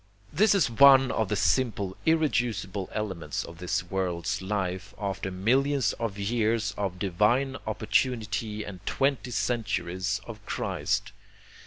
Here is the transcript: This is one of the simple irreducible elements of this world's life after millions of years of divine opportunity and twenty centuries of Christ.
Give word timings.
This 0.33 0.55
is 0.55 0.67
one 0.67 1.11
of 1.11 1.29
the 1.29 1.35
simple 1.35 1.95
irreducible 2.07 2.89
elements 2.91 3.43
of 3.45 3.59
this 3.59 3.83
world's 3.83 4.41
life 4.41 4.95
after 4.97 5.29
millions 5.29 5.93
of 5.93 6.17
years 6.17 6.73
of 6.75 6.97
divine 6.97 7.55
opportunity 7.67 8.63
and 8.63 8.83
twenty 8.87 9.29
centuries 9.29 10.19
of 10.25 10.43
Christ. 10.47 11.11